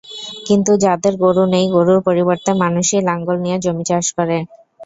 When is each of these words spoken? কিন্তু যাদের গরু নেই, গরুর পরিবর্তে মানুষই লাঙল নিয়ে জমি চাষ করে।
কিন্তু 0.47 0.71
যাদের 0.85 1.13
গরু 1.23 1.43
নেই, 1.53 1.65
গরুর 1.75 1.99
পরিবর্তে 2.07 2.51
মানুষই 2.63 2.99
লাঙল 3.07 3.35
নিয়ে 3.43 3.57
জমি 3.63 3.83
চাষ 3.89 4.05
করে। 4.17 4.37